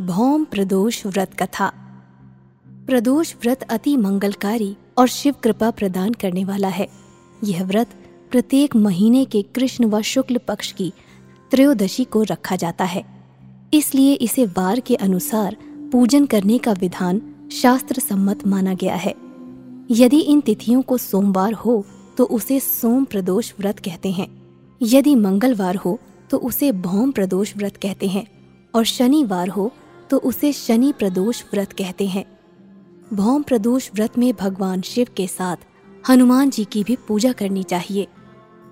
[0.00, 1.66] भौम प्रदोष व्रत कथा।
[2.86, 6.86] प्रदोष व्रत अति मंगलकारी और शिव कृपा प्रदान करने वाला है।
[7.44, 7.86] यह व्रत
[8.30, 10.92] प्रत्येक महीने के कृष्ण व शुक्ल पक्ष की
[11.50, 13.04] त्रयोदशी को रखा जाता है।
[13.74, 15.56] इसलिए इसे वार के अनुसार
[15.92, 17.20] पूजन करने का विधान
[17.52, 19.14] शास्त्र सम्मत माना गया है।
[19.90, 21.84] यदि इन तिथियों को सोमवार हो
[22.18, 24.28] तो उसे सोम प्रदोष व्रत कहते हैं।
[24.82, 25.98] यदि मंगलवार हो
[26.30, 28.26] तो उसे भौम प्रदोष व्रत कहते हैं।
[28.74, 29.70] और शनिवार हो
[30.10, 32.24] तो उसे शनि प्रदोष व्रत कहते हैं।
[33.12, 35.56] भौम प्रदोष व्रत में भगवान शिव के साथ
[36.10, 38.06] हनुमान जी की भी पूजा करनी चाहिए।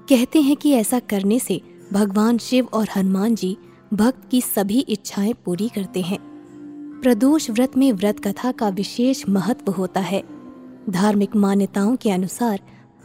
[0.09, 1.60] कहते हैं कि ऐसा करने से
[1.93, 3.57] भगवान शिव और हनुमान जी
[3.95, 6.19] भक्त की सभी इच्छाएँ पूरी करते हैं।
[7.02, 10.23] प्रदोष व्रत में व्रत कथा का विशेष महत्व होता है।
[10.91, 12.60] धार्मिक मान्यताओं के अनुसार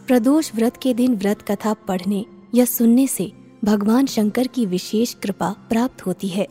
[0.07, 3.31] प्रदोष व्रत के दिन व्रत कथा पढ़ने या सुनने से
[3.63, 6.47] भगवान शंकर की विशेष कृपा प्राप्त होती है।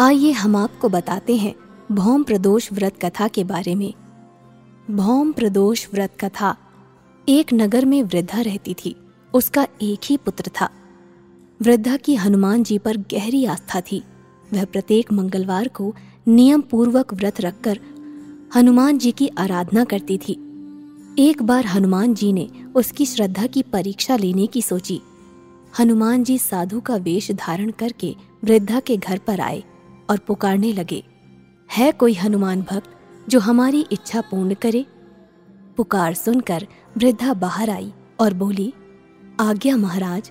[0.00, 1.54] आइए हम आपको बताते हैं
[1.92, 3.94] भौम प्रदोष व्रत कथा के बारे में।
[4.90, 6.56] भौम प्रदोष व्रत कथा
[7.28, 8.96] एक नगर में वृद्धा रहती थी।
[9.34, 10.70] उसका एक ही पुत्र था।
[11.62, 14.02] वृद्धा की हनुमान जी पर गहरी आस्था थी।
[14.52, 15.94] वह प्रत्येक मंगलवार को
[16.28, 17.80] नियम पूर्वक व्रत रखकर
[18.54, 20.32] हनुमान जी की आराधना करती थी।
[21.18, 25.00] एक बार हनुमान जी ने उसकी श्रद्धा की परीक्षा लेने की सोची।
[25.78, 29.64] हनुमान जी साधु का वेश धारण करके वृद्धा के घर पर आए।
[30.10, 31.02] और पुकारने लगे,
[31.70, 32.96] है कोई हनुमान भक्त
[33.28, 34.84] जो हमारी इच्छा पूर्ण करे?
[35.76, 38.72] पुकार सुनकर वृद्धा बाहर आई और बोली,
[39.40, 40.30] आज्ञा महाराज,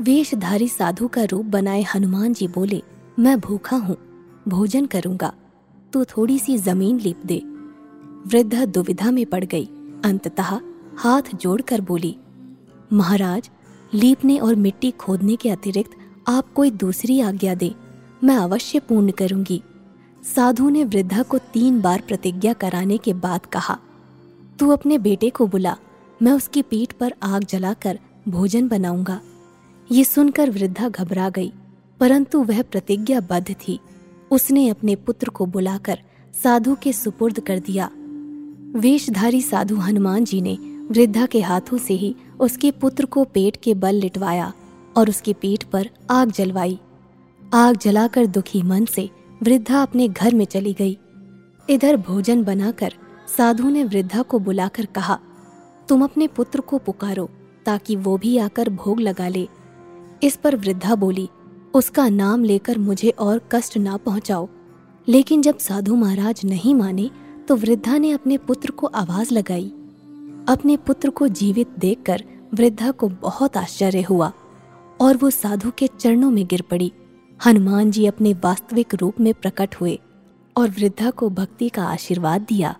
[0.00, 2.82] वेशधारी साधु का रूप बनाए हनुमान जी बोले,
[3.18, 3.96] मैं भूखा हूँ,
[4.48, 5.32] भोजन करूँगा,
[5.92, 7.38] तू थोड़ी सी ज़मीन लीप दे।
[8.26, 9.64] वृद्धा दुविधा में पड़ गई,
[10.04, 10.58] अंततः
[10.98, 12.16] हाथ जोड़कर बोली,
[12.92, 13.50] महाराज,
[13.94, 15.96] लीपने और मिट्टी खोदने के अतिरिक्त
[16.28, 17.74] आप कोई दूसरी आज्ञा दे।
[18.24, 19.62] मैं अवश्य पूर्ण करूँगी।
[20.34, 23.78] साधु ने वृद्धा को तीन बार प्रतिज्ञा कराने के बाद कहा,
[24.58, 25.76] तू अपने बेटे को बुला,
[26.22, 27.98] मैं उसकी पीठ पर आग जलाकर
[28.28, 29.20] भोजन बनाऊँगा।
[29.92, 31.52] ये सुनकर वृद्धा घबरा गई,
[32.00, 33.78] परंतु वह प्रतिज्ञाबद्ध थी।
[34.30, 36.00] उसने अपने पुत्र को बुलाकर
[36.34, 37.90] साधु के सुपुर्द कर दिया।
[38.76, 40.58] वेशधारी साधु हनुमान जी ने
[40.90, 44.52] वृद्धा के हाथों से ही उसके पुत्र को पेट के बल लिटवाया
[44.96, 46.78] और उसकी पीठ पर आग जलवाई।
[47.54, 49.08] आग जलाकर दुखी मन से
[49.42, 50.98] वृद्धा अपने घर में चली गई।
[51.70, 52.94] इधर भोजन बनाकर
[53.36, 55.18] साधु ने वृद्धा को बुलाकर कहा,
[55.88, 57.28] तुम अपने पुत्र को पुकारो
[57.66, 59.48] ताकि वो भी आकर भोग लगा ले।
[60.22, 61.28] इस पर वृद्धा बोली,
[61.74, 64.48] उसका नाम लेकर मुझे और कष्ट ना पहुंचाओ।
[65.08, 67.10] लेकिन जब साधु महाराज नहीं माने
[67.48, 69.68] तो वृद्धा ने अपने पुत्र को आवाज़ लगाई।
[70.48, 72.24] अपने पुत्र को जीवित देखकर
[72.54, 74.32] वृद्धा को बहुत आश्चर्य हुआ
[75.00, 76.92] और वो साधु के चरणों में गिर पड़ी।
[77.46, 79.98] हनुमान जी अपने वास्तविक रूप में प्रकट हुए
[80.56, 82.76] और वृद्धा को भक्ति का आशीर्वाद दिया।